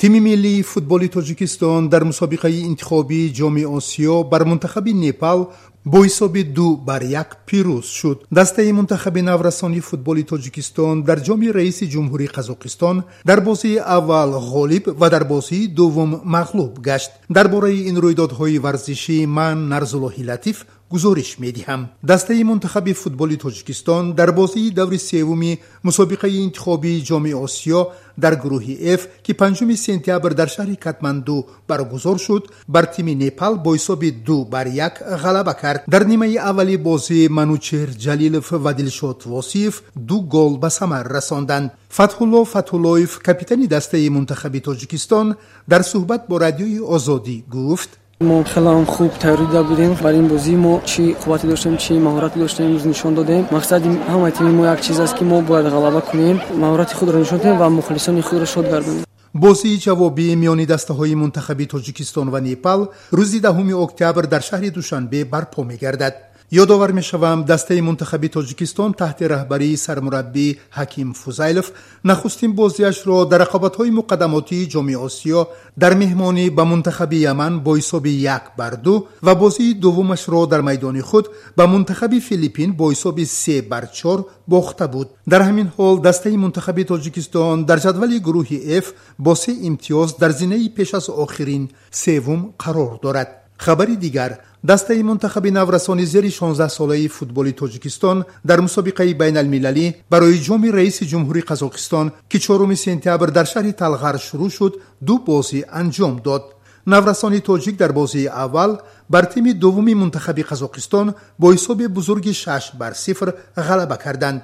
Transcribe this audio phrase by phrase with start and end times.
[0.00, 5.52] тими миллии футболи тоҷикистон дар мусобиқаи интихобии ҷоми осиё бар мунтахаби непал
[5.84, 8.18] бо ҳисоби ду бар як пирӯз шуд.
[8.30, 15.10] Дастаи мунтахаби наврасонии футболи тоҷикистон дар ҷоми раиси ҷумҳурии қазоқистон дар бозии аввал ғолиб ва
[15.10, 17.10] дар бозии дуввум мағлуб гашт.
[17.28, 21.80] Дар бораи ин рӯйдодҳои варзишӣ ман нарзуллоҳи латиф гузориш медиҳам.
[22.02, 27.80] Дастаи мунтахаби футболи тоҷикистон дар бозии даври севуми мусобиқаи интихобии ҷоми осиё
[28.22, 33.70] дар гурӯҳи ф ки панҷуми сентябр дар шаҳри катманду баргузор шуд бар тими непал бо
[33.76, 35.80] ҳисоби ду бар як ғалаба кард.
[35.94, 39.74] Дар нимаи аввали бозӣ манучер ҷалилов ва дилшод восиев
[40.08, 41.70] ду гол ба самар расонданд.
[41.96, 45.26] Фатҳулло фатҳуллоев капитани дастаи мунтахаби тоҷикистон
[45.70, 49.96] дар суҳбат бо радиои озодӣ гуфт мо хеле хуб тайёрӣ дида будем.
[50.02, 53.46] Бар ин бозӣ мо чӣ қуввате доштем чӣ маҳорате доштем имрӯз нишон додем.
[53.50, 57.38] Мақсади ҳамаи тими мо як чиз аст ки мо бояд ғалаба кунем маҳорати худро нишон
[57.38, 59.04] диҳем ва мухлисони худро шод гардонем.
[59.32, 65.62] Бозии ҷавобии миёни дастаҳои мунтахаби тоҷикистон ва непал рӯзи даҳуми октябр дар шаҳри душанбе барпо
[65.64, 66.14] мегардад
[66.52, 71.72] ёдовар мешавам дастаи мунтахаби тоҷикистон таҳти раҳбарии сармураббӣ ҳаким фузайлов.
[72.02, 75.42] Нахустин бозиашро дар рақобатҳои муқаддамотии ҷоми осиё
[75.82, 81.00] дар меҳмонӣ ба мунтахаби яман бо ҳисоби як бар ду ва бозии дуввумашро дар майдони
[81.00, 81.26] худ
[81.56, 85.08] ба мунтахаби филиппин бо ҳисоби се бар чор бохта буд.
[85.26, 88.86] Дар ҳамин ҳол дастаи мунтахаби тоҷикистон дар ҷадвали гурӯҳи ф
[89.18, 95.50] бо се имтиёз дар зинаи пеш аз охирин севум қарор дорад хабари дигар дастаи мунтахаби
[95.50, 102.76] наврасони зери 16-солаи футболи тоҷикистон дар мусобиқаи байналмилалӣ барои ҷоми раиси ҷумҳурии қазоқистон ки чоруми
[102.76, 104.74] сентябр дар шаҳри талғар шурӯъ шуд
[105.06, 106.44] ду бозӣ анҷом дод.
[106.86, 111.06] Наврасони тоҷик дар бозии аввал бар тими дуввуми мунтахаби қазоқистон
[111.38, 114.42] бо ҳисоби бузурги шаш бар сифр ғалаба карданд.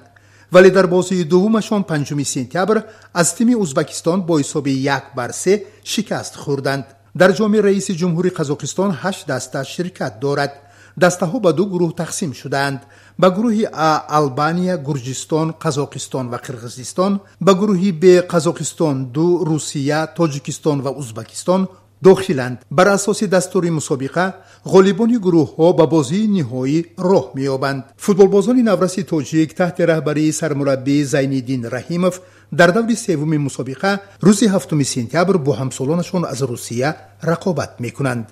[0.53, 2.77] Вале дар бозии дуввумашон панҷуми сентябр
[3.13, 6.85] аз тими узбекистон бо ҳисоби як бар се шикаст хӯрданд
[7.21, 10.53] дар ҷоми раиси ҷумҳури қазоқистон ҳашт даста ширкат дорад.
[11.03, 12.81] Дастаҳо ба ду гурӯҳ тақсим шудаанд
[13.21, 17.13] ба гурӯҳи а албания гурҷистон қазоқистон ва қирғизистон
[17.47, 21.63] ба гурӯҳи б қазоқистон ду русия тоҷикистон ва узбекистон
[22.03, 22.59] дохиланд.
[22.71, 24.35] Бар асоси дастури мусобиқа
[24.65, 27.85] ғолибони гурӯҳҳо ба бозии ниҳоӣ роҳ меёбанд.
[27.97, 32.15] Футболбозони навраси тоҷик таҳти раҳбарии сармураббии зайниддин раҳимов
[32.53, 38.27] дар даври севуми мусобиқа рӯзи ҳафтуми сентябр бо ҳамсолонашон аз русия рақобат мекунанд